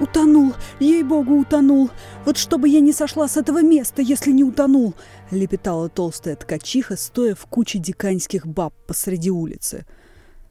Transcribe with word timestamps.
«Утонул! 0.00 0.54
Ей-богу, 0.78 1.40
утонул! 1.40 1.90
Вот 2.24 2.38
чтобы 2.38 2.68
я 2.70 2.80
не 2.80 2.92
сошла 2.92 3.28
с 3.28 3.36
этого 3.36 3.62
места, 3.62 4.00
если 4.00 4.32
не 4.32 4.42
утонул!»— 4.42 4.94
лепетала 5.30 5.90
толстая 5.90 6.36
ткачиха, 6.36 6.96
стоя 6.96 7.34
в 7.34 7.44
куче 7.46 7.78
диканьских 7.78 8.46
баб 8.46 8.72
посреди 8.86 9.30
улицы. 9.30 9.84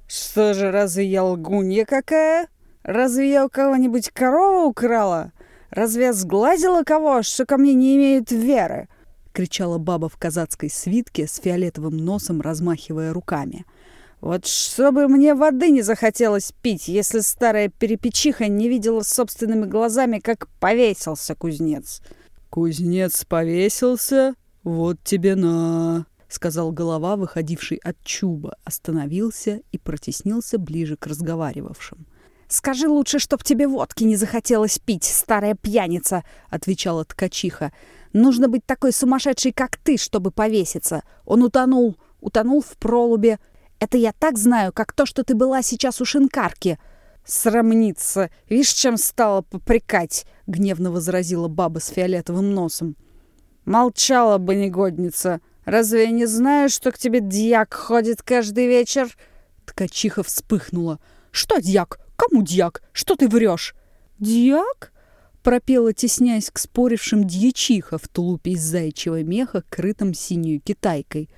«Что 0.08 0.54
же, 0.54 0.72
разве 0.72 1.06
я 1.06 1.24
лгунья 1.24 1.86
какая? 1.86 2.48
Разве 2.84 3.32
я 3.32 3.46
у 3.46 3.50
кого-нибудь 3.50 4.12
корову 4.12 4.70
украла? 4.70 5.32
Разве 5.72 6.06
я 6.06 6.14
сглазила 6.14 6.84
кого, 6.84 7.24
что 7.24 7.46
ко 7.46 7.58
мне 7.58 7.74
не 7.74 7.96
имеют 7.96 8.32
веры?»— 8.32 8.88
кричала 9.34 9.80
баба 9.80 10.10
в 10.10 10.18
казацкой 10.18 10.70
свитке 10.70 11.28
с 11.28 11.38
фиолетовым 11.38 11.98
носом, 11.98 12.42
размахивая 12.42 13.14
руками. 13.14 13.66
«Вот 14.22 14.46
чтобы 14.46 15.08
мне 15.08 15.34
воды 15.34 15.70
не 15.70 15.82
захотелось 15.82 16.52
пить, 16.62 16.88
если 16.88 17.20
старая 17.20 17.70
перепечиха 17.70 18.48
не 18.48 18.68
видела 18.68 19.02
собственными 19.02 19.66
глазами, 19.66 20.20
как 20.20 20.48
повесился 20.60 21.36
кузнец». 21.36 22.02
«Кузнец 22.50 23.24
повесился? 23.26 24.36
Вот 24.64 24.98
тебе 25.04 25.36
на!»— 25.36 26.06
сказал 26.28 26.72
голова, 26.72 27.16
выходивший 27.16 27.78
от 27.78 27.98
чуба, 28.04 28.56
остановился 28.64 29.62
и 29.72 29.78
протеснился 29.78 30.58
ближе 30.58 30.98
к 30.98 31.08
разговаривавшим. 31.08 32.06
«Скажи 32.48 32.88
лучше, 32.88 33.20
чтоб 33.20 33.44
тебе 33.44 33.68
водки 33.68 34.04
не 34.04 34.16
захотелось 34.16 34.80
пить, 34.80 35.04
старая 35.04 35.56
пьяница!»— 35.56 36.24
отвечала 36.50 37.06
ткачиха. 37.06 37.72
«Нужно 38.12 38.48
быть 38.48 38.66
такой 38.66 38.92
сумасшедшей, 38.92 39.54
как 39.54 39.78
ты, 39.78 39.98
чтобы 39.98 40.32
повеситься. 40.32 41.04
Он 41.26 41.44
утонул, 41.44 41.96
утонул 42.22 42.62
в 42.62 42.76
пролубе. 42.78 43.38
Это 43.80 43.98
я 43.98 44.12
так 44.12 44.38
знаю, 44.38 44.74
как 44.74 44.94
то, 44.94 45.06
что 45.06 45.24
ты 45.24 45.36
была 45.36 45.62
сейчас 45.62 46.02
у 46.02 46.06
шинкарки». 46.06 46.78
«Срамниться! 47.26 48.32
Видишь, 48.50 48.74
чем 48.74 48.98
стала 48.98 49.42
попрекать!»— 49.42 50.26
гневно 50.48 50.92
возразила 50.92 51.48
баба 51.48 51.80
с 51.80 51.90
фиолетовым 51.90 52.54
носом. 52.54 52.96
«Молчала 53.66 54.40
бы 54.40 54.56
негодница! 54.56 55.42
Разве 55.64 56.06
я 56.06 56.10
не 56.10 56.26
знаю, 56.26 56.70
что 56.70 56.92
к 56.92 56.98
тебе 56.98 57.20
дьяк 57.20 57.74
ходит 57.74 58.24
каждый 58.24 58.66
вечер?» 58.68 59.16
Ткачиха 59.66 60.24
вспыхнула. 60.24 61.00
«Что 61.30 61.60
дьяк? 61.60 62.00
Кому 62.16 62.42
дьяк? 62.42 62.82
Что 62.92 63.16
ты 63.16 63.28
врешь?» 63.28 63.76
«Дьяк?»— 64.18 64.92
пропела, 65.44 65.94
тесняясь 65.94 66.50
к 66.50 66.58
спорившим 66.58 67.26
дьячиха 67.26 68.00
в 68.00 68.08
тулупе 68.08 68.52
из 68.52 68.64
зайчьего 68.64 69.22
меха, 69.22 69.64
крытом 69.70 70.16
синюю 70.16 70.60
китайкой. 70.60 71.30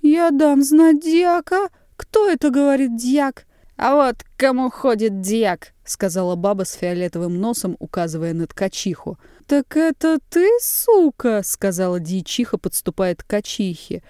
«Я 0.00 0.30
дам 0.30 0.62
знать 0.62 1.00
дьяка. 1.00 1.68
Кто 1.96 2.28
это 2.28 2.50
говорит 2.50 2.96
дьяк?» 2.96 3.46
«А 3.78 3.94
вот 3.94 4.16
кому 4.36 4.70
ходит 4.70 5.20
дьяк»,— 5.20 5.72
сказала 5.84 6.34
баба 6.34 6.64
с 6.64 6.72
фиолетовым 6.72 7.40
носом, 7.40 7.76
указывая 7.78 8.34
на 8.34 8.48
ткачиху. 8.48 9.18
«Так 9.46 9.76
это 9.76 10.18
ты, 10.30 10.48
сука?»— 10.60 11.42
сказала 11.44 12.00
дьячиха, 12.00 12.58
подступая 12.58 13.14
к 13.14 13.22
ткачихе. 13.22 14.02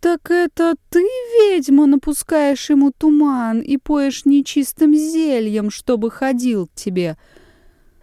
«Так 0.00 0.30
это 0.30 0.74
ты, 0.88 1.00
ведьма, 1.00 1.84
напускаешь 1.84 2.70
ему 2.70 2.92
туман 2.92 3.60
и 3.60 3.76
поешь 3.76 4.24
нечистым 4.24 4.94
зельем, 4.94 5.70
чтобы 5.70 6.10
ходил 6.10 6.68
к 6.68 6.74
тебе?» 6.74 7.18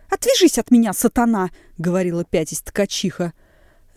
«Отвяжись 0.10 0.60
от 0.60 0.70
меня, 0.70 0.94
сатана!»— 0.94 1.50
говорила 1.80 2.24
пятясь 2.24 2.62
ткачиха. 2.62 3.34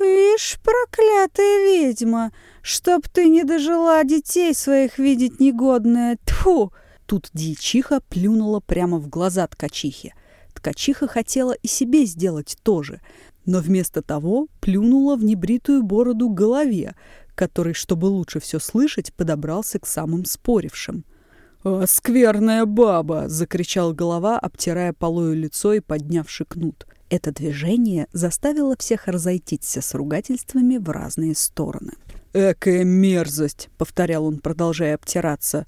«Вишь, 0.01 0.59
проклятая 0.63 1.67
ведьма, 1.67 2.33
чтоб 2.63 3.07
ты 3.07 3.29
не 3.29 3.45
дожила 3.45 4.03
детей 4.03 4.55
своих 4.55 4.99
видеть 4.99 5.41
негодная! 5.41 6.19
Тьфу!» 6.25 6.73
Тут 7.05 7.29
дьячиха 7.35 8.01
плюнула 8.09 8.61
прямо 8.61 8.99
в 8.99 9.09
глаза 9.09 9.47
ткачихе. 9.47 10.15
Ткачиха 10.55 11.07
хотела 11.07 11.53
и 11.53 11.67
себе 11.67 12.07
сделать 12.07 12.57
то 12.63 12.83
же, 12.83 13.03
но 13.45 13.59
вместо 13.61 14.01
того 14.01 14.49
плюнула 14.61 15.17
в 15.17 15.25
небритую 15.25 15.83
бороду 15.83 16.31
голове, 16.31 16.95
который, 17.35 17.75
чтобы 17.75 18.07
лучше 18.07 18.41
все 18.41 18.59
слышать, 18.59 19.13
подобрался 19.13 19.79
к 19.79 19.87
самым 19.87 20.25
спорившим. 20.25 21.05
«А, 21.63 21.85
скверная 21.87 22.65
баба!»— 22.65 23.25
закричал 23.29 23.93
голова, 23.93 24.39
обтирая 24.39 24.95
полою 24.95 25.35
лицо 25.35 25.75
и 25.75 25.81
поднявши 25.81 26.47
кнут. 26.47 26.87
Это 27.11 27.33
движение 27.33 28.07
заставило 28.13 28.77
всех 28.79 29.09
разойтиться 29.09 29.83
с 29.83 29.95
ругательствами 29.95 30.77
в 30.77 30.89
разные 30.89 31.35
стороны. 31.35 31.93
«Экая 32.33 32.85
мерзость!»— 32.85 33.69
повторял 33.79 34.25
он, 34.25 34.39
продолжая 34.39 34.95
обтираться. 34.95 35.67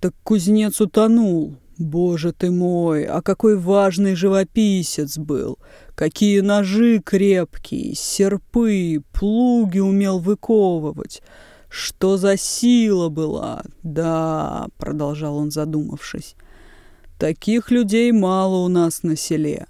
«Так 0.00 0.14
кузнец 0.22 0.80
утонул. 0.80 1.58
Боже 1.76 2.32
ты 2.32 2.50
мой, 2.50 3.04
а 3.04 3.20
какой 3.20 3.56
важный 3.58 4.14
живописец 4.14 5.18
был! 5.18 5.58
Какие 5.94 6.40
ножи 6.40 7.00
крепкие, 7.04 7.94
серпы, 7.94 9.02
плуги 9.12 9.80
умел 9.80 10.20
выковывать! 10.20 11.20
Что 11.68 12.16
за 12.16 12.36
сила 12.36 13.08
была! 13.08 13.64
Да,— 13.82 14.68
продолжал 14.78 15.36
он, 15.36 15.50
задумавшись,— 15.50 16.36
таких 17.18 17.72
людей 17.72 18.12
мало 18.12 18.64
у 18.64 18.68
нас 18.68 19.02
на 19.02 19.16
селе. 19.16 19.66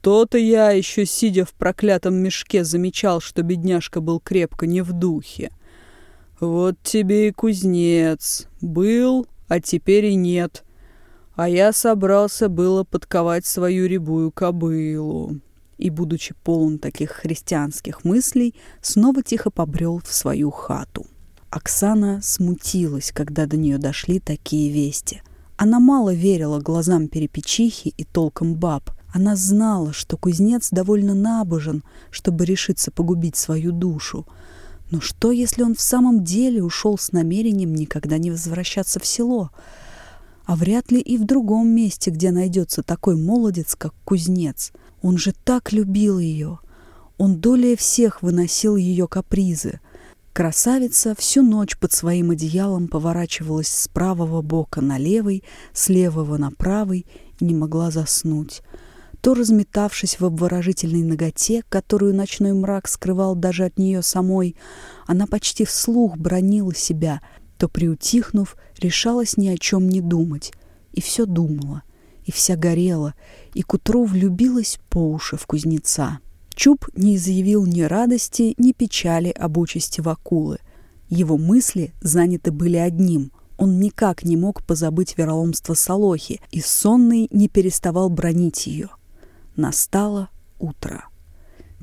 То-то 0.00 0.38
я, 0.38 0.70
еще 0.70 1.04
сидя 1.04 1.44
в 1.44 1.52
проклятом 1.52 2.14
мешке, 2.14 2.64
замечал, 2.64 3.20
что 3.20 3.42
бедняжка 3.42 4.00
был 4.00 4.18
крепко 4.18 4.66
не 4.66 4.80
в 4.80 4.92
духе. 4.92 5.50
Вот 6.40 6.76
тебе 6.82 7.28
и 7.28 7.32
кузнец. 7.32 8.48
Был, 8.62 9.26
а 9.48 9.60
теперь 9.60 10.06
и 10.06 10.14
нет. 10.14 10.64
А 11.34 11.48
я 11.48 11.72
собрался 11.72 12.48
было 12.48 12.82
подковать 12.84 13.44
свою 13.44 13.86
рябую 13.86 14.32
кобылу. 14.32 15.36
И, 15.76 15.90
будучи 15.90 16.34
полон 16.44 16.78
таких 16.78 17.10
христианских 17.10 18.04
мыслей, 18.04 18.54
снова 18.80 19.22
тихо 19.22 19.50
побрел 19.50 20.00
в 20.04 20.12
свою 20.12 20.50
хату. 20.50 21.06
Оксана 21.50 22.20
смутилась, 22.22 23.12
когда 23.12 23.46
до 23.46 23.56
нее 23.56 23.78
дошли 23.78 24.20
такие 24.20 24.70
вести. 24.70 25.22
Она 25.56 25.78
мало 25.80 26.14
верила 26.14 26.60
глазам 26.60 27.08
перепечихи 27.08 27.92
и 27.96 28.04
толком 28.04 28.54
баб. 28.54 28.90
Она 29.12 29.34
знала, 29.34 29.92
что 29.92 30.16
кузнец 30.16 30.68
довольно 30.70 31.14
набожен, 31.14 31.82
чтобы 32.10 32.44
решиться 32.44 32.90
погубить 32.90 33.36
свою 33.36 33.72
душу. 33.72 34.26
Но 34.90 35.00
что, 35.00 35.30
если 35.30 35.62
он 35.62 35.74
в 35.74 35.80
самом 35.80 36.24
деле 36.24 36.62
ушел 36.62 36.98
с 36.98 37.12
намерением 37.12 37.74
никогда 37.74 38.18
не 38.18 38.30
возвращаться 38.30 39.00
в 39.00 39.06
село? 39.06 39.50
А 40.44 40.56
вряд 40.56 40.90
ли 40.90 41.00
и 41.00 41.16
в 41.16 41.24
другом 41.24 41.68
месте, 41.68 42.10
где 42.10 42.30
найдется 42.32 42.82
такой 42.82 43.16
молодец, 43.16 43.76
как 43.76 43.94
кузнец. 44.04 44.72
Он 45.02 45.16
же 45.16 45.32
так 45.44 45.72
любил 45.72 46.18
ее. 46.18 46.58
Он 47.18 47.40
долей 47.40 47.76
всех 47.76 48.22
выносил 48.22 48.76
ее 48.76 49.06
капризы. 49.06 49.80
Красавица 50.32 51.14
всю 51.16 51.42
ночь 51.42 51.76
под 51.76 51.92
своим 51.92 52.30
одеялом 52.30 52.88
поворачивалась 52.88 53.68
с 53.68 53.88
правого 53.88 54.42
бока 54.42 54.80
на 54.80 54.96
левый, 54.98 55.44
с 55.72 55.88
левого 55.88 56.36
на 56.36 56.50
правый 56.50 57.06
и 57.38 57.44
не 57.44 57.54
могла 57.54 57.90
заснуть. 57.90 58.62
То 59.20 59.34
разметавшись 59.34 60.18
в 60.18 60.24
обворожительной 60.24 61.02
ноготе, 61.02 61.62
которую 61.68 62.14
ночной 62.14 62.54
мрак 62.54 62.88
скрывал 62.88 63.34
даже 63.34 63.64
от 63.64 63.78
нее 63.78 64.02
самой, 64.02 64.56
она 65.06 65.26
почти 65.26 65.64
вслух 65.64 66.16
бронила 66.16 66.74
себя, 66.74 67.20
то, 67.58 67.68
приутихнув, 67.68 68.56
решалась 68.78 69.36
ни 69.36 69.48
о 69.48 69.58
чем 69.58 69.88
не 69.88 70.00
думать. 70.00 70.52
И 70.92 71.02
все 71.02 71.26
думала, 71.26 71.82
и 72.24 72.32
вся 72.32 72.56
горела, 72.56 73.14
и 73.52 73.62
к 73.62 73.74
утру 73.74 74.04
влюбилась 74.04 74.78
по 74.88 74.98
уши 74.98 75.36
в 75.36 75.46
кузнеца. 75.46 76.20
Чуб 76.54 76.88
не 76.94 77.16
изъявил 77.16 77.66
ни 77.66 77.82
радости, 77.82 78.54
ни 78.56 78.72
печали 78.72 79.28
об 79.28 79.58
участи 79.58 80.00
Вакулы. 80.00 80.58
Его 81.10 81.36
мысли 81.36 81.92
заняты 82.00 82.52
были 82.52 82.76
одним— 82.76 83.32
он 83.60 83.78
никак 83.78 84.22
не 84.22 84.38
мог 84.38 84.64
позабыть 84.64 85.18
вероломство 85.18 85.74
Солохи, 85.74 86.40
и 86.50 86.62
сонный 86.62 87.28
не 87.30 87.46
переставал 87.46 88.08
бронить 88.08 88.66
ее. 88.66 88.88
Настало 89.60 90.30
утро. 90.58 91.04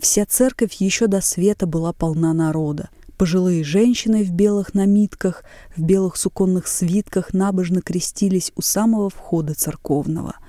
Вся 0.02 0.26
церковь 0.26 0.74
еще 0.80 1.06
до 1.06 1.22
света 1.22 1.68
была 1.68 1.94
полна 1.94 2.34
народа. 2.34 2.90
Пожилые 3.20 3.64
женщины 3.64 4.24
в 4.24 4.32
белых 4.32 4.74
намитках, 4.74 5.44
в 5.76 5.84
белых 5.84 6.16
суконных 6.18 6.66
свитках 6.66 7.36
набожно 7.36 7.84
крестились 7.84 8.52
у 8.56 8.64
самого 8.64 9.12
входа 9.12 9.54
церковного– 9.54 10.38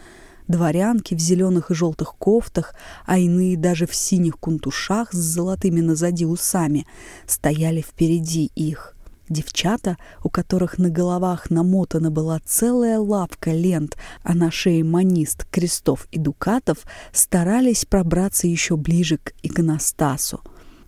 дворянки 0.49 1.15
в 1.15 1.19
зеленых 1.19 1.71
и 1.71 1.75
желтых 1.75 2.15
кофтах, 2.17 2.75
а 3.05 3.19
иные 3.19 3.59
даже 3.59 3.87
в 3.87 3.95
синих 3.95 4.39
кунтушах 4.39 5.13
с 5.13 5.19
золотыми 5.19 5.81
назади 5.81 6.25
усами, 6.25 6.87
стояли 7.27 7.83
впереди 7.83 8.51
их. 8.55 8.97
Девчата, 9.29 9.99
у 10.25 10.31
которых 10.31 10.79
на 10.79 10.89
головах 10.89 11.51
намотана 11.51 12.11
была 12.11 12.41
целая 12.45 12.99
лапка 12.99 13.51
лент, 13.51 13.97
а 14.23 14.35
на 14.35 14.51
шее 14.51 14.85
манист, 14.85 15.45
крестов 15.51 16.09
и 16.11 16.19
дукатов, 16.19 16.79
старались 17.13 17.85
пробраться 17.85 18.47
еще 18.47 18.77
ближе 18.77 19.19
к 19.19 19.33
иконостасу. 19.43 20.41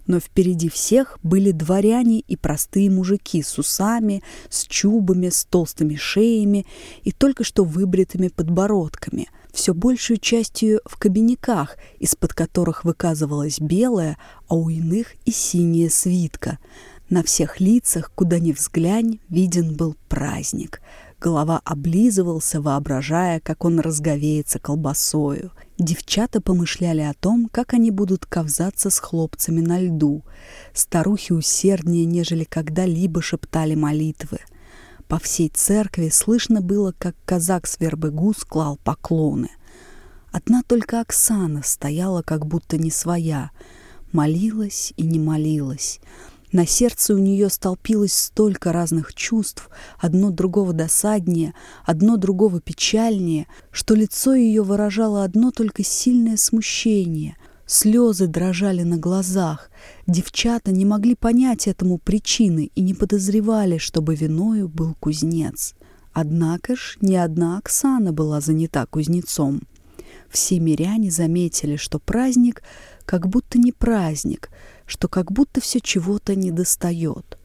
но 0.07 0.19
впереди 0.19 0.69
всех 0.69 1.19
были 1.23 1.53
дворяне 1.53 2.21
и 2.21 2.35
простые 2.35 2.91
мужики 2.91 3.43
с 3.43 3.59
усами, 3.59 4.25
с 4.49 4.65
чубами, 4.65 5.29
с 5.29 5.45
толстыми 5.45 5.95
шеями 5.95 6.67
и 7.05 7.13
только 7.13 7.45
что 7.45 7.63
выбритыми 7.63 8.27
подбородками, 8.27 9.29
все 9.53 9.73
большую 9.73 10.19
частью 10.19 10.81
в 10.85 10.99
кабиняках, 10.99 11.77
из-под 12.01 12.35
которых 12.35 12.85
выказывалась 12.85 13.61
белая, 13.61 14.19
а 14.49 14.57
у 14.57 14.69
иных 14.69 15.15
и 15.27 15.31
синяя 15.31 15.89
свитка. 15.91 16.59
На 17.11 17.23
всех 17.23 17.61
лицах, 17.61 18.11
куда 18.15 18.39
ни 18.39 18.53
взглянь, 18.53 19.21
виден 19.29 19.77
был 19.77 19.97
праздник— 20.09 20.81
Голова 21.21 21.61
облизывался, 21.67 22.63
воображая, 22.63 23.41
как 23.41 23.67
он 23.67 23.79
разговеется 23.79 24.59
колбасою. 24.59 25.53
Девчата 25.79 26.41
помышляли 26.41 27.03
о 27.03 27.13
том, 27.13 27.51
как 27.53 27.75
они 27.75 27.91
будут 27.91 28.25
ковзаться 28.25 28.89
с 28.89 28.99
хлопцами 28.99 29.61
на 29.61 29.79
льду. 29.79 30.25
Старухи 30.73 31.33
усерднее, 31.33 32.07
нежели 32.07 32.45
когда-либо 32.45 33.21
шептали 33.21 33.75
молитвы. 33.75 34.39
По 35.09 35.19
всей 35.19 35.51
церкви 35.51 36.09
слышно 36.09 36.63
было, 36.63 36.95
как 36.99 37.15
казак 37.27 37.67
с 37.67 37.79
вербыгу 37.79 38.33
склал 38.33 38.79
поклоны. 38.83 39.51
Одна 40.33 40.63
только 40.63 41.03
Оксана 41.03 41.63
стояла 41.63 42.23
как 42.23 42.47
будто 42.47 42.79
не 42.79 42.91
своя, 42.91 43.51
молилась 44.13 44.95
и 44.97 45.03
не 45.03 45.19
молилась. 45.19 46.01
На 46.53 46.67
сердце 46.67 47.15
у 47.15 47.19
нее 47.19 47.49
столпилось 47.49 48.13
столько 48.13 48.73
разных 48.73 49.15
чувств, 49.15 49.71
одно 49.99 50.31
другого 50.31 50.73
досаднее, 50.73 51.55
одно 51.85 52.17
другого 52.17 52.61
печальнее, 52.61 53.47
что 53.71 53.95
лицо 53.95 54.35
ее 54.35 54.63
выражало 54.63 55.23
одно 55.23 55.53
только 55.53 55.85
сильное 55.85 56.37
смущение. 56.37 57.37
Слезы 57.67 58.27
дрожали 58.27 58.83
на 58.83 58.97
глазах. 58.97 59.71
Девчата 60.09 60.73
не 60.73 60.85
могли 60.85 61.15
понять 61.15 61.69
этому 61.69 61.99
причины 61.99 62.73
и 62.75 62.81
не 62.81 62.95
подозревали, 62.95 63.79
чтобы 63.79 64.17
виною 64.17 64.69
был 64.69 64.97
кузнец. 64.99 65.75
Однако 66.13 66.75
ж 66.75 66.99
ни 67.01 67.15
одна 67.15 67.59
Оксана 67.59 68.13
была 68.13 68.41
занята 68.41 68.87
кузнецом. 68.87 69.63
Все 70.29 70.59
миряне 70.59 71.13
заметили, 71.13 71.77
что 71.77 72.01
праздник 72.01 72.65
как 73.05 73.29
будто 73.29 73.57
не 73.57 73.71
праздник— 73.71 74.51
что 74.91 75.07
как 75.07 75.31
будто 75.31 75.61
все 75.61 75.81
чего-то 75.81 76.35
недостает. 76.35 77.39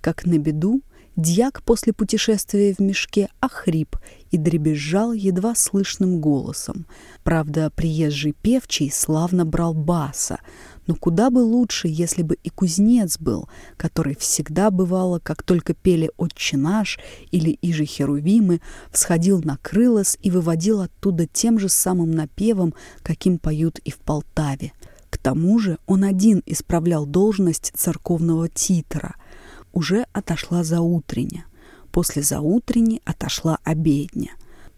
Как 0.00 0.24
на 0.24 0.38
беду, 0.38 0.80
дьяк 1.14 1.62
после 1.62 1.92
путешествия 1.92 2.74
в 2.74 2.78
мешке 2.78 3.28
охрип 3.40 3.96
и 4.30 4.38
дребезжал 4.38 5.12
едва 5.12 5.54
слышным 5.54 6.20
голосом. 6.20 6.86
Правда, 7.22 7.70
приезжий 7.70 8.32
певчий 8.32 8.90
славно 8.90 9.44
брал 9.44 9.74
баса, 9.74 10.38
но 10.86 10.94
куда 10.94 11.28
бы 11.28 11.40
лучше, 11.40 11.86
если 11.86 12.22
бы 12.22 12.38
и 12.42 12.48
кузнец 12.48 13.18
был, 13.18 13.50
который 13.76 14.16
всегда 14.16 14.70
бывало, 14.70 15.18
как 15.18 15.42
только 15.42 15.74
пели 15.74 16.10
«Отче 16.16 16.56
наш» 16.56 16.98
или 17.30 17.58
«Иже 17.60 17.84
Херувимы», 17.84 18.62
всходил 18.90 19.42
на 19.42 19.58
крылос 19.58 20.16
и 20.22 20.30
выводил 20.30 20.80
оттуда 20.80 21.26
тем 21.26 21.58
же 21.58 21.68
самым 21.68 22.12
напевом, 22.12 22.72
каким 23.02 23.38
поют 23.38 23.80
и 23.80 23.90
в 23.90 23.98
Полтаве. 23.98 24.72
Тому 25.22 25.58
же 25.58 25.78
он 25.86 26.04
один 26.04 26.42
исправлял 26.46 27.06
должность 27.06 27.72
церковного 27.76 28.48
титра. 28.48 29.14
Уже 29.72 30.06
отошла 30.12 30.64
заутрення. 30.64 31.44
После 31.90 32.22
заутренней 32.22 33.02
отошла 33.04 33.58
обедня. 33.64 34.30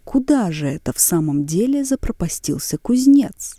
Куда 0.03 0.51
же 0.51 0.67
это 0.67 0.91
в 0.91 0.99
самом 0.99 1.45
деле 1.45 1.83
запропастился 1.85 2.77
кузнец? 2.77 3.57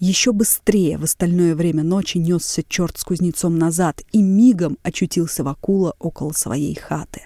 Еще 0.00 0.32
быстрее 0.32 0.98
в 0.98 1.04
остальное 1.04 1.54
время 1.54 1.84
ночи 1.84 2.18
несся 2.18 2.62
черт 2.66 2.98
с 2.98 3.04
кузнецом 3.04 3.58
назад 3.58 4.02
и 4.12 4.22
мигом 4.22 4.78
очутился 4.82 5.44
Вакула 5.44 5.94
около 5.98 6.32
своей 6.32 6.74
хаты. 6.74 7.20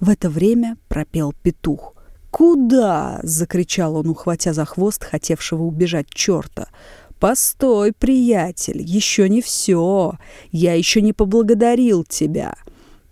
В 0.00 0.08
это 0.08 0.30
время 0.30 0.76
пропел 0.88 1.34
петух. 1.42 1.94
«Куда?»— 2.30 3.20
закричал 3.22 3.96
он, 3.96 4.08
ухватя 4.08 4.52
за 4.52 4.64
хвост 4.64 5.02
хотевшего 5.02 5.64
убежать 5.64 6.08
черта. 6.10 6.68
«Постой, 7.18 7.92
приятель, 7.92 8.80
еще 8.80 9.28
не 9.28 9.42
все. 9.42 10.18
Я 10.52 10.74
еще 10.74 11.02
не 11.02 11.12
поблагодарил 11.12 12.04
тебя». 12.04 12.54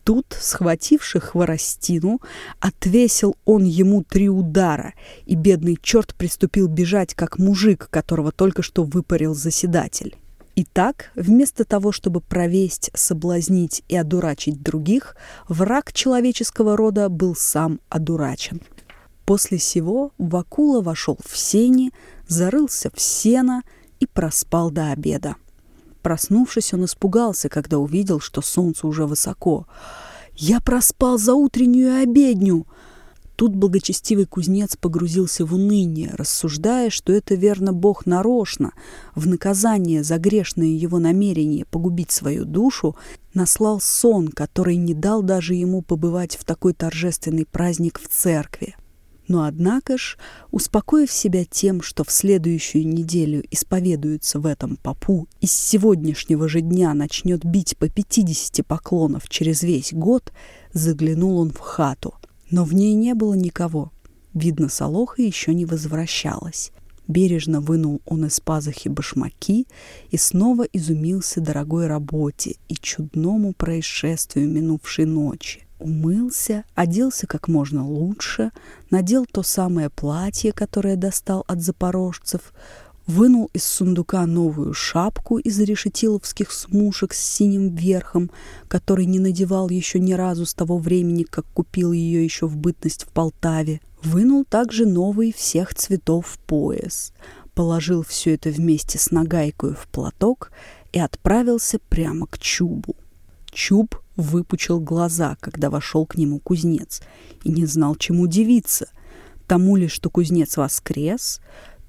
Тут, 0.04 0.36
схвативший 0.40 1.20
хворостину, 1.20 2.20
отвесил 2.60 3.36
он 3.44 3.64
ему 3.64 4.04
три 4.04 4.28
удара, 4.28 4.94
и 5.24 5.34
бедный 5.34 5.76
черт 5.82 6.14
приступил 6.14 6.68
бежать, 6.68 7.14
как 7.14 7.40
мужик, 7.40 7.88
которого 7.90 8.30
только 8.30 8.62
что 8.62 8.84
выпарил 8.84 9.34
заседатель. 9.34 10.16
Итак, 10.54 11.10
вместо 11.16 11.64
того, 11.64 11.90
чтобы 11.90 12.20
провесть, 12.20 12.92
соблазнить 12.94 13.82
и 13.88 13.96
одурачить 13.96 14.62
других, 14.62 15.16
враг 15.48 15.92
человеческого 15.92 16.76
рода 16.76 17.08
был 17.08 17.34
сам 17.34 17.80
одурачен. 17.88 18.62
После 19.24 19.58
сего 19.58 20.12
Вакула 20.18 20.82
вошел 20.82 21.18
в 21.26 21.36
сени, 21.36 21.90
зарылся 22.28 22.92
в 22.94 23.00
сено– 23.00 23.62
и 24.00 24.06
проспал 24.06 24.70
до 24.70 24.90
обеда. 24.92 25.36
Проснувшись, 26.02 26.72
он 26.72 26.84
испугался, 26.84 27.48
когда 27.48 27.78
увидел, 27.78 28.20
что 28.20 28.40
солнце 28.40 28.86
уже 28.86 29.06
высоко. 29.06 29.66
«Я 30.34 30.60
проспал 30.60 31.18
за 31.18 31.34
утреннюю 31.34 32.02
обедню!» 32.02 32.66
Тут 33.36 33.54
благочестивый 33.54 34.24
кузнец 34.24 34.76
погрузился 34.76 35.44
в 35.44 35.52
уныние, 35.52 36.10
рассуждая, 36.14 36.88
что 36.88 37.12
это 37.12 37.34
верно 37.34 37.74
Бог 37.74 38.06
нарочно, 38.06 38.72
в 39.14 39.26
наказание 39.26 40.02
за 40.02 40.16
грешное 40.16 40.68
его 40.68 40.98
намерение 40.98 41.66
погубить 41.66 42.10
свою 42.10 42.46
душу, 42.46 42.96
наслал 43.34 43.78
сон, 43.78 44.28
который 44.28 44.76
не 44.76 44.94
дал 44.94 45.22
даже 45.22 45.54
ему 45.54 45.82
побывать 45.82 46.36
в 46.36 46.44
такой 46.44 46.72
торжественный 46.72 47.44
праздник 47.44 48.00
в 48.00 48.08
церкви. 48.08 48.74
Но 49.28 49.44
однако 49.44 49.98
ж, 49.98 50.18
успокоив 50.50 51.10
себя 51.10 51.44
тем, 51.44 51.82
что 51.82 52.04
в 52.04 52.10
следующую 52.10 52.86
неделю 52.86 53.42
исповедуется 53.50 54.38
в 54.38 54.46
этом 54.46 54.76
попу 54.76 55.28
и 55.40 55.46
с 55.46 55.52
сегодняшнего 55.52 56.48
же 56.48 56.60
дня 56.60 56.94
начнет 56.94 57.44
бить 57.44 57.76
по 57.76 57.88
50 57.88 58.64
поклонов 58.66 59.28
через 59.28 59.62
весь 59.62 59.92
год, 59.92 60.32
заглянул 60.72 61.38
он 61.38 61.50
в 61.50 61.58
хату. 61.58 62.14
Но 62.50 62.64
в 62.64 62.72
ней 62.72 62.94
не 62.94 63.14
было 63.14 63.34
никого. 63.34 63.90
Видно, 64.32 64.68
Солоха 64.68 65.22
еще 65.22 65.54
не 65.54 65.64
возвращалась. 65.64 66.70
Бережно 67.08 67.60
вынул 67.60 68.02
он 68.04 68.26
из 68.26 68.40
пазухи 68.40 68.88
башмаки 68.88 69.66
и 70.10 70.16
снова 70.16 70.64
изумился 70.64 71.40
дорогой 71.40 71.86
работе 71.86 72.56
и 72.68 72.74
чудному 72.74 73.52
происшествию 73.52 74.48
минувшей 74.48 75.04
ночи. 75.04 75.65
Умылся, 75.78 76.64
оделся 76.74 77.26
как 77.26 77.48
можно 77.48 77.86
лучше, 77.86 78.50
надел 78.90 79.26
то 79.26 79.42
самое 79.42 79.90
платье, 79.90 80.52
которое 80.52 80.96
достал 80.96 81.44
от 81.46 81.60
запорожцев, 81.60 82.52
вынул 83.06 83.50
из 83.52 83.64
сундука 83.64 84.24
новую 84.26 84.72
шапку 84.72 85.38
из 85.38 85.60
решетиловских 85.60 86.50
смушек 86.50 87.12
с 87.12 87.18
синим 87.18 87.74
верхом, 87.74 88.30
который 88.68 89.04
не 89.04 89.18
надевал 89.18 89.68
еще 89.68 90.00
ни 90.00 90.14
разу 90.14 90.46
с 90.46 90.54
того 90.54 90.78
времени, 90.78 91.24
как 91.24 91.44
купил 91.52 91.92
ее 91.92 92.24
еще 92.24 92.46
в 92.46 92.56
бытность 92.56 93.04
в 93.04 93.08
Полтаве. 93.08 93.80
Вынул 94.02 94.44
также 94.44 94.86
новый 94.86 95.32
всех 95.32 95.74
цветов 95.74 96.38
пояс, 96.46 97.12
положил 97.54 98.02
все 98.02 98.34
это 98.34 98.50
вместе 98.50 98.98
с 98.98 99.10
нагайкой 99.10 99.74
в 99.74 99.88
платок 99.88 100.52
и 100.92 100.98
отправился 100.98 101.78
прямо 101.78 102.26
к 102.26 102.38
Чубу. 102.38 102.96
Чуб 103.50 103.96
выпучил 104.16 104.80
глаза, 104.80 105.36
когда 105.40 105.70
вошел 105.70 106.06
к 106.06 106.16
нему 106.16 106.38
кузнец, 106.38 107.02
и 107.44 107.50
не 107.50 107.66
знал, 107.66 107.94
чему 107.96 108.22
удивиться. 108.22 108.88
Тому 109.46 109.76
ли, 109.76 109.88
что 109.88 110.10
кузнец 110.10 110.56
воскрес, 110.56 111.40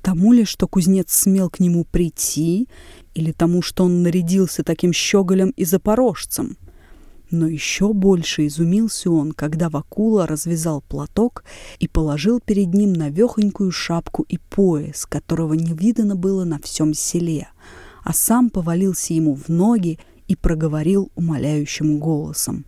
тому 0.01 0.31
ли, 0.31 0.45
что 0.45 0.67
кузнец 0.67 1.11
смел 1.11 1.49
к 1.49 1.59
нему 1.59 1.85
прийти, 1.85 2.67
или 3.13 3.31
тому, 3.31 3.61
что 3.61 3.85
он 3.85 4.03
нарядился 4.03 4.63
таким 4.63 4.93
щеголем 4.93 5.49
и 5.49 5.65
запорожцем. 5.65 6.57
Но 7.29 7.47
еще 7.47 7.91
больше 7.93 8.47
изумился 8.47 9.11
он, 9.11 9.33
когда 9.33 9.69
Вакула 9.69 10.27
развязал 10.27 10.81
платок 10.81 11.43
и 11.79 11.87
положил 11.87 12.39
перед 12.39 12.73
ним 12.73 12.93
навехонькую 12.93 13.71
шапку 13.71 14.23
и 14.29 14.37
пояс, 14.37 15.05
которого 15.05 15.53
не 15.53 15.73
видано 15.73 16.15
было 16.15 16.45
на 16.45 16.59
всем 16.59 16.93
селе, 16.93 17.49
а 18.03 18.13
сам 18.13 18.49
повалился 18.49 19.13
ему 19.13 19.35
в 19.35 19.49
ноги 19.49 19.99
и 20.27 20.35
проговорил 20.35 21.11
умоляющим 21.15 21.99
голосом. 21.99 22.65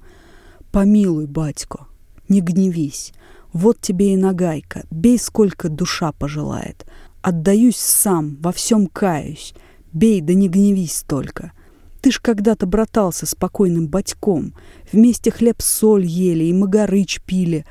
«Помилуй, 0.71 1.25
батько, 1.25 1.87
не 2.27 2.41
гневись. 2.41 3.13
Вот 3.53 3.81
тебе 3.81 4.13
и 4.13 4.17
нагайка, 4.17 4.83
бей, 4.91 5.17
сколько 5.17 5.69
душа 5.69 6.11
пожелает. 6.11 6.85
Отдаюсь 7.21 7.77
сам, 7.77 8.37
во 8.41 8.51
всем 8.51 8.87
каюсь. 8.87 9.53
Бей, 9.91 10.21
да 10.21 10.33
не 10.33 10.47
гневись 10.47 11.03
только. 11.07 11.51
Ты 12.01 12.11
ж 12.11 12.19
когда-то 12.21 12.65
братался 12.65 13.25
с 13.25 13.35
покойным 13.35 13.87
батьком. 13.87 14.53
Вместе 14.91 15.31
хлеб-соль 15.31 16.05
ели 16.05 16.45
и 16.45 16.53
магарыч 16.53 17.21
пили. 17.25 17.65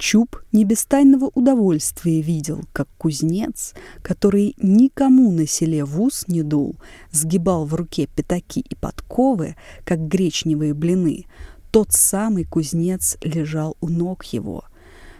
Чуб 0.00 0.38
не 0.50 0.64
без 0.64 0.86
тайного 0.86 1.30
удовольствия 1.34 2.22
видел, 2.22 2.64
как 2.72 2.88
кузнец, 2.96 3.74
который 4.00 4.54
никому 4.56 5.30
на 5.30 5.46
селе 5.46 5.84
в 5.84 6.00
ус 6.00 6.26
не 6.26 6.42
дул, 6.42 6.76
сгибал 7.12 7.66
в 7.66 7.74
руке 7.74 8.06
пятаки 8.06 8.60
и 8.60 8.74
подковы, 8.74 9.56
как 9.84 10.08
гречневые 10.08 10.72
блины. 10.72 11.26
Тот 11.70 11.92
самый 11.92 12.44
кузнец 12.44 13.18
лежал 13.22 13.76
у 13.82 13.90
ног 13.90 14.24
его. 14.24 14.64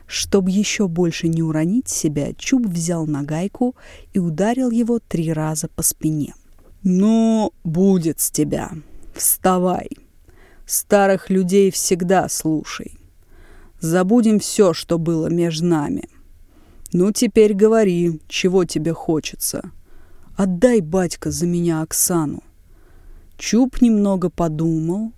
Чтобы 0.07 0.51
еще 0.51 0.89
больше 0.89 1.29
не 1.29 1.43
уронить 1.43 1.91
себя, 1.91 2.33
Чуб 2.33 2.67
взял 2.67 3.07
нагайку 3.07 3.77
и 4.15 4.19
ударил 4.19 4.71
его 4.71 4.99
три 4.99 5.31
раза 5.31 5.69
по 5.69 5.83
спине. 5.83 6.35
«Ну, 6.83 7.53
будет 7.65 8.19
с 8.19 8.31
тебя. 8.31 8.71
Вставай. 9.15 9.91
Старых 10.65 11.29
людей 11.29 11.71
всегда 11.71 12.31
слушай. 12.31 13.00
Забудем 13.81 14.39
все, 14.39 14.75
что 14.75 14.99
было 14.99 15.29
между 15.29 15.67
нами. 15.67 16.09
Ну, 16.93 17.13
теперь 17.13 17.55
говори, 17.55 18.21
чего 18.29 18.65
тебе 18.65 18.93
хочется. 18.93 19.71
Отдай, 20.37 20.81
батька, 20.81 21.31
за 21.31 21.47
меня 21.47 21.83
Оксану. 21.83 22.43
Чуб 23.39 23.81
немного 23.81 24.29
подумал, 24.29 25.13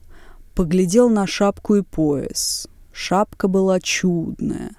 поглядел 0.54 1.08
на 1.08 1.26
шапку 1.26 1.76
и 1.76 1.82
пояс. 1.82 2.68
Шапка 2.92 3.48
была 3.48 3.80
чудная. 3.80 4.76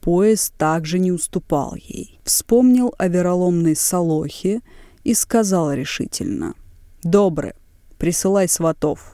Пояс 0.00 0.52
также 0.58 0.98
не 0.98 1.12
уступал 1.12 1.76
ей. 1.76 2.20
Вспомнил 2.24 2.94
о 2.98 3.08
вероломной 3.08 3.74
Солохе 3.74 4.60
и 5.02 5.14
сказал 5.14 5.72
решительно. 5.72 6.54
«Добре, 7.02 7.54
присылай 7.96 8.48
сватов». 8.48 9.13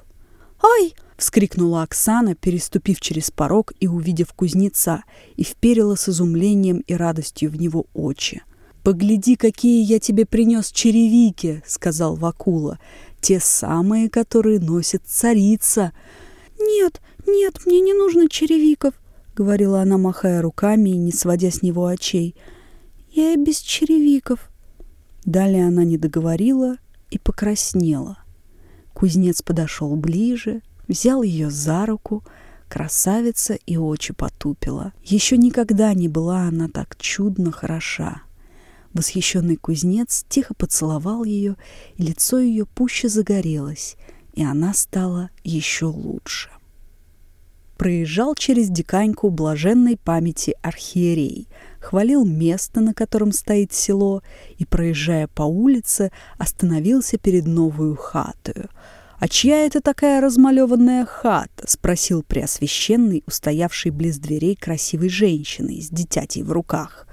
«Ай!» 0.62 0.94
вскрикнула 1.20 1.82
Оксана, 1.82 2.34
переступив 2.34 3.00
через 3.00 3.30
порог 3.30 3.72
и 3.78 3.86
увидев 3.86 4.32
кузнеца, 4.32 5.04
и 5.36 5.44
вперила 5.44 5.94
с 5.94 6.08
изумлением 6.08 6.78
и 6.86 6.94
радостью 6.94 7.50
в 7.50 7.56
него 7.56 7.86
очи. 7.94 8.42
«Погляди, 8.82 9.36
какие 9.36 9.84
я 9.84 9.98
тебе 9.98 10.24
принес 10.24 10.70
черевики!»— 10.72 11.62
сказал 11.66 12.16
Вакула. 12.16 12.78
«Те 13.20 13.38
самые, 13.38 14.08
которые 14.08 14.58
носит 14.58 15.02
царица!» 15.06 15.92
«Нет, 16.58 17.00
нет, 17.26 17.66
мне 17.66 17.80
не 17.80 17.92
нужно 17.92 18.28
черевиков!»— 18.28 18.94
говорила 19.36 19.82
она, 19.82 19.98
махая 19.98 20.40
руками 20.40 20.90
и 20.90 20.96
не 20.96 21.12
сводя 21.12 21.50
с 21.50 21.62
него 21.62 21.86
очей. 21.86 22.34
«Я 23.10 23.34
и 23.34 23.36
без 23.36 23.58
черевиков!» 23.58 24.50
Далее 25.26 25.66
она 25.66 25.84
не 25.84 25.98
договорила 25.98 26.76
и 27.10 27.18
покраснела. 27.18 28.18
Кузнец 28.92 29.42
подошел 29.42 29.94
ближе, 29.96 30.62
взял 30.88 31.22
ее 31.22 31.50
за 31.50 31.86
руку, 31.86 32.24
красавица 32.68 33.54
и 33.54 33.76
очи 33.76 34.12
потупила. 34.12 34.92
Еще 35.02 35.36
никогда 35.36 35.92
не 35.94 36.08
была 36.08 36.42
она 36.42 36.68
так 36.68 36.96
чудно 36.98 37.52
хороша. 37.52 38.22
Восхищенный 38.92 39.56
кузнец 39.56 40.24
тихо 40.28 40.54
поцеловал 40.54 41.24
ее, 41.24 41.56
и 41.96 42.02
лицо 42.02 42.38
ее 42.38 42.66
пуще 42.66 43.08
загорелось, 43.08 43.96
и 44.34 44.42
она 44.44 44.74
стала 44.74 45.30
еще 45.44 45.86
лучше. 45.86 46.50
Проезжал 47.80 48.34
через 48.34 48.68
диканьку 48.68 49.30
блаженной 49.30 49.96
памяти 49.96 50.54
архиерей, 50.60 51.48
хвалил 51.80 52.26
место, 52.26 52.82
на 52.82 52.92
котором 52.92 53.32
стоит 53.32 53.72
село, 53.72 54.22
и, 54.58 54.66
проезжая 54.66 55.28
по 55.28 55.44
улице, 55.44 56.12
остановился 56.36 57.16
перед 57.16 57.46
новую 57.46 57.96
хатою— 57.96 58.68
«А 59.18 59.28
чья 59.28 59.66
это 59.66 59.82
такая 59.82 60.22
размалеванная 60.22 61.04
хата?»— 61.04 61.64
спросил 61.66 62.22
Преосвященный, 62.22 63.22
устоявший 63.26 63.90
близ 63.90 64.18
дверей 64.18 64.56
красивой 64.56 65.10
женщины 65.10 65.80
с 65.80 65.90
дитятей 65.90 66.42
в 66.42 66.52
руках. 66.52 67.06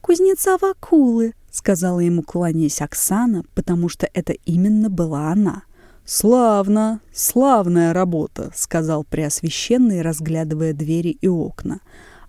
«Кузнеца 0.00 0.58
Вакулы»,— 0.60 1.34
сказала 1.52 2.00
ему, 2.00 2.22
кланяясь 2.22 2.82
Оксана, 2.82 3.44
потому 3.54 3.88
что 3.88 4.08
это 4.14 4.32
именно 4.46 4.90
была 4.90 5.30
она. 5.30 5.62
«Славно, 6.06 7.00
славная 7.12 7.92
работа»,— 7.92 8.52
сказал 8.54 9.04
Преосвященный, 9.04 10.02
разглядывая 10.02 10.72
двери 10.72 11.10
и 11.10 11.26
окна. 11.26 11.80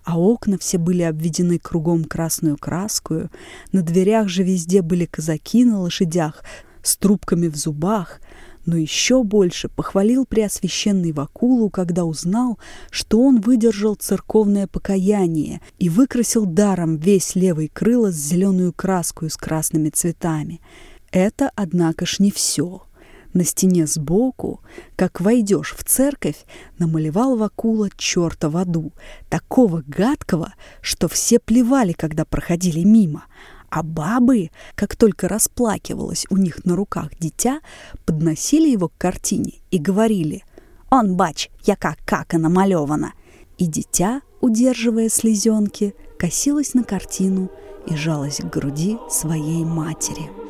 А 0.04 0.18
окна 0.18 0.58
все 0.58 0.78
были 0.78 1.02
обведены 1.02 1.58
кругом 1.58 2.04
красную 2.04 2.56
краскую, 2.56 3.30
на 3.72 3.82
дверях 3.82 4.28
же 4.28 4.42
везде 4.42 4.82
были 4.82 5.06
казаки 5.06 5.64
на 5.64 5.80
лошадях 5.80 6.42
с 6.82 6.96
трубками 6.96 7.46
в 7.46 7.56
зубах— 7.56 8.20
но 8.68 8.76
еще 8.76 9.22
больше 9.22 9.70
похвалил 9.70 10.26
Преосвященный 10.26 11.12
Вакулу, 11.12 11.70
когда 11.70 12.04
узнал, 12.04 12.58
что 12.90 13.22
он 13.22 13.40
выдержал 13.40 13.94
церковное 13.94 14.66
покаяние 14.66 15.62
и 15.78 15.88
выкрасил 15.88 16.44
даром 16.44 16.98
весь 16.98 17.34
левый 17.34 17.68
крыло 17.68 18.10
с 18.10 18.16
зеленую 18.16 18.74
краску 18.74 19.30
с 19.30 19.38
красными 19.38 19.88
цветами. 19.88 20.60
Это, 21.10 21.50
однако 21.56 22.04
ж, 22.04 22.18
не 22.18 22.30
все. 22.30 22.82
На 23.38 23.44
стене 23.44 23.86
сбоку, 23.86 24.62
как 24.96 25.20
войдешь 25.20 25.72
в 25.78 25.84
церковь, 25.84 26.44
намалевал 26.80 27.36
Вакула 27.36 27.88
черта 27.96 28.50
в 28.50 28.56
аду, 28.56 28.90
такого 29.28 29.84
гадкого, 29.86 30.54
что 30.80 31.06
все 31.06 31.38
плевали, 31.38 31.92
когда 31.92 32.24
проходили 32.24 32.82
мимо— 32.82 33.26
а 33.70 33.84
бабы, 33.84 34.50
как 34.74 34.96
только 34.96 35.28
расплакивалось 35.28 36.26
у 36.30 36.36
них 36.36 36.64
на 36.64 36.74
руках 36.74 37.10
дитя, 37.20 37.60
подносили 38.06 38.70
его 38.70 38.88
к 38.88 38.96
картине 38.98 39.60
и 39.70 39.78
говорили 39.78 40.42
«Он, 40.90 41.14
бач, 41.14 41.50
яка 41.64 41.94
кака 42.06 42.38
намалевана!» 42.38 43.12
И 43.56 43.66
дитя, 43.66 44.22
удерживая 44.40 45.10
слезенки, 45.10 45.94
косилось 46.18 46.74
на 46.74 46.82
картину 46.82 47.50
и 47.86 47.94
жалось 47.94 48.38
к 48.38 48.46
груди 48.46 48.96
своей 49.10 49.64
матери. 49.64 50.47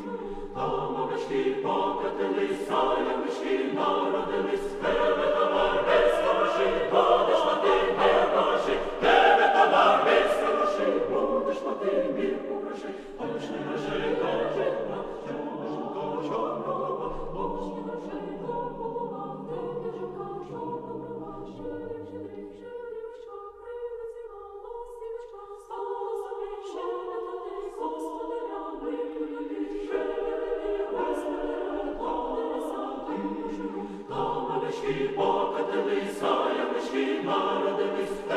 mare 37.28 37.70
de 37.78 38.27